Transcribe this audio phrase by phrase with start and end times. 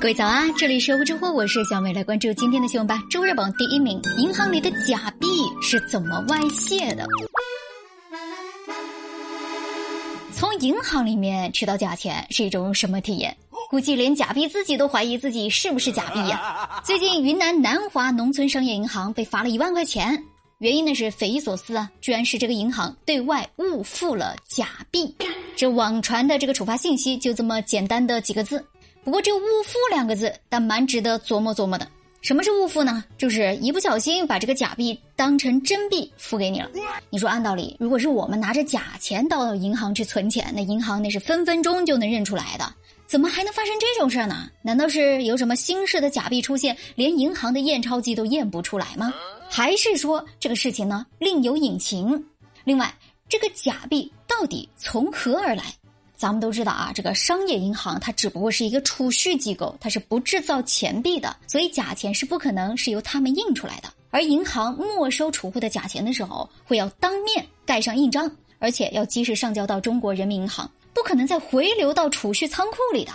[0.00, 3.02] 各位早啊，这里是无知乎，我是小美，来关注今天的新闻吧。
[3.10, 5.26] 周日榜第一名，银行里的假币
[5.60, 7.04] 是怎么外泄的？
[10.32, 13.36] 从银行里面取到假钱是一种什么体验？
[13.68, 16.80] 估计连假币自己都怀疑自己是不是假币呀。
[16.84, 20.16] 最近云南南华农村商业银行被罚了一万块钱，
[20.58, 25.12] 原因呢是匪夷所思啊，居然是这个银行对外误付了假币。
[25.56, 28.64] 这网传的这个处罚信息就这么简单的几个字。
[29.04, 31.86] 不过这“误付”两个字，倒蛮值得琢磨琢磨的。
[32.20, 33.04] 什么是误付呢？
[33.16, 36.68] 就是一不小心把这个假币当成真币付给你了。
[37.10, 42.74] 你说按道理，如果是我们拿着假钱到银行去存钱，那银行那是分分钟就能认出来的。
[43.06, 44.50] 怎么还能发生这种事儿呢？
[44.62, 49.14] 难道是有什么新式的假币出现，连银行的验钞机都验不出来吗？
[49.48, 52.22] 还是说这个事情呢另有隐情？
[52.64, 52.92] 另外，
[53.28, 55.64] 这个假币到底从何而来？
[56.18, 63.88] 咱们都知道啊，这个商业银行它只不过是一个储蓄机构，它是不制造钱币的，所以假钱是不可能是由他们印出来的。
[64.10, 73.12] 而银行没收储户的假钱的时候，会要当面盖上印章，而且要及时上交到中国人民银行，不可能再回流到储蓄仓库里的。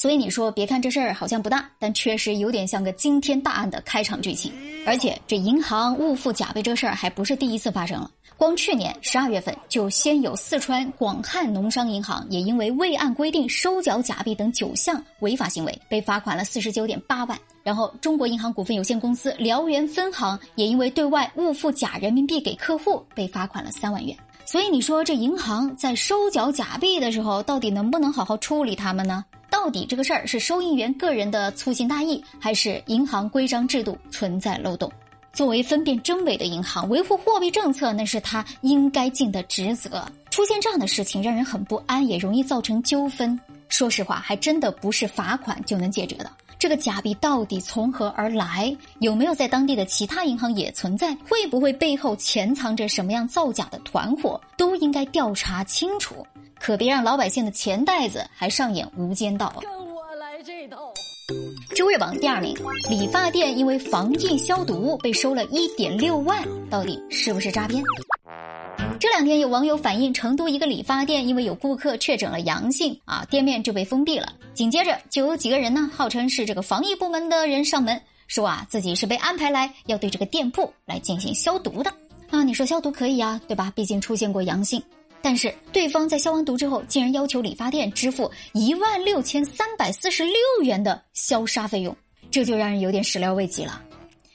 [0.00, 4.50] 所以你说，别看这事儿好像不大，但确实有点像个惊天大案的开场剧情。
[4.86, 8.10] 而且这银行误付假币这事儿还不是第一次发生了。
[8.34, 17.38] 光去年十二月份，就先有四川广汉农商银行也因为未按规定收缴假币等九项违法行为，被罚款了四十九点八万。
[17.62, 24.16] 然后，中国银行股份有限公司辽源分行也因为对外误付假人民币给客户，被罚款了三万元。
[24.46, 29.22] 所以，你说这银行在收缴假币的时候，到底能不能好好处理他们呢？
[29.50, 34.90] 到底这个事儿是收银员个人的粗心大意，还是银行规章制度存在漏洞？
[35.32, 40.04] 作为分辨真伪的银行，维护货币政策那是他应该尽的职责。
[40.30, 43.38] 出现这样的事情，让人很不安，也容易造成纠纷。
[43.68, 46.30] 说实话，还真的不是罚款就能解决的。
[46.60, 48.76] 这个假币到底从何而来？
[48.98, 51.16] 有没有在当地的其他银行也存在？
[51.26, 54.38] 会不会背后潜藏着什么样造假的团伙？
[54.58, 56.14] 都应该调查清楚，
[56.58, 59.54] 可别让老百姓的钱袋子还上演无间道。
[59.62, 60.92] 跟我来这套。
[61.74, 62.54] 周日榜第二名，
[62.90, 67.82] 理发店因为防疫消毒被收了一点六万，到底是不是诈骗？
[69.00, 74.30] 这两天有网友反映，成都一个理发店因为有顾客确诊了阳性啊，店面就被封闭了。
[74.52, 81.90] 紧接着就有几个人呢，号称是这个防疫部门的人上门，说啊自己是被安排来要对这个店铺来进行消毒的
[82.28, 82.42] 啊。
[82.42, 83.72] 你说消毒可以啊，对吧？
[83.74, 84.82] 毕竟出现过阳性。
[85.22, 91.96] 但是对方在消完毒之后，竟然要求理发店支付一万六千三百四十六元的消杀费用，
[92.30, 93.80] 这就让人有点始料未及了。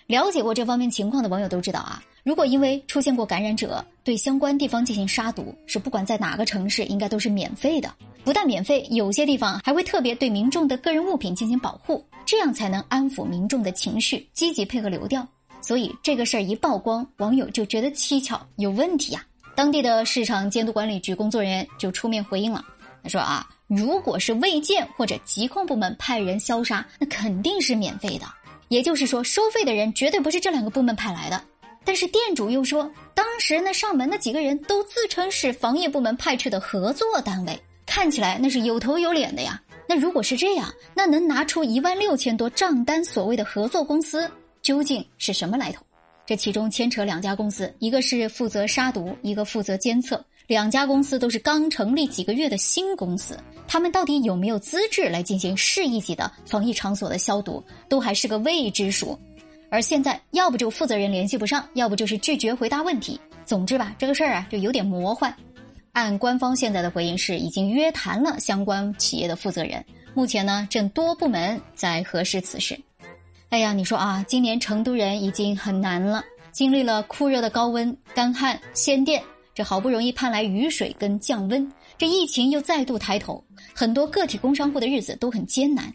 [0.08, 7.92] 了解过这方面情况的网友都知道啊，如果因为出现过感染者，对相关地方进行杀毒，是不管在哪个城市应该都是免费的。
[8.24, 15.28] 不但免费，有些地方还会特别对民众的个人物品进行保护，这样才能安抚民众的情绪，积极配合流调。
[15.62, 19.26] 所以这个事儿一曝光，网友就觉得蹊跷，有问题呀。
[19.56, 22.64] 当地的市场监督管理局工作人员就出面回应了，
[23.02, 28.26] 他说啊，如果是卫健或者疾控部门派人消杀，那肯定是免费的，
[28.68, 31.42] 也就是说，收费的人绝对不是这两个部门派来的。
[31.84, 39.62] 但是店主又说，当时那上门的几个人都自称是防疫部门派去的合作单位，看起来那是有头有脸的呀。
[39.88, 44.30] 那如果是这样，那能拿出一万六千多账单所谓的合作公司，
[44.64, 45.86] 究竟是什么来头？
[46.26, 50.26] 这其中牵扯两家公司，一个是负责杀毒，一个负责监测。
[50.48, 59.18] 两家公司都是刚成立几个月的新公司，他们到底有没有资质来进行市一级的防疫场所的消毒，都还是个未知数。
[59.72, 63.20] 而现在，要不就负责人联系不上，要不就是拒绝回答问题。
[63.46, 65.36] 总之吧，这个事儿啊，就有点魔幻。
[65.92, 69.84] 按官方现在的回应是，已经约谈了相关企业的负责人，
[70.14, 72.80] 目前呢，正多部门在核实此事。
[73.50, 79.22] 哎呀，你说啊，今年成都人已经很难了，经历了酷热的高温、干旱、限电，
[79.56, 83.42] 这好不容易盼来雨水跟降温，这疫情又再度抬头，
[83.74, 85.92] 很多个体工商户的日子都很艰难。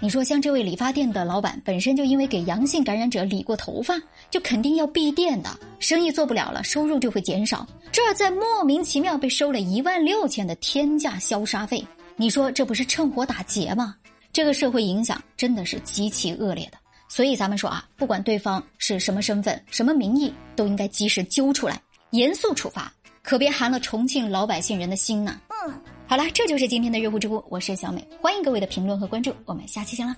[0.00, 3.94] 你说像这位理发店的老板，本身就因为给阳性感染者理过头发，
[4.30, 7.66] 就肯定要闭店的，生意做不了了，收入就会减少。
[7.92, 11.86] 这在莫名其妙被收了一万六千的天价消杀费，
[12.16, 13.94] 你说这不是趁火打劫吗？
[14.32, 16.78] 这个社会影响真的是极其恶劣的。
[17.06, 21.80] 所以咱们说啊，不管对方是什么身份、什么名义，都应该及时揪出来，
[22.10, 22.92] 严肃处罚，
[23.24, 25.40] 可别寒了重庆老百姓人的心呐。
[25.48, 25.74] 嗯，
[26.06, 30.14] 好了，这就是今天的热乎知乎，我是小美，欢迎各位的评论和关注，我们下期见啦。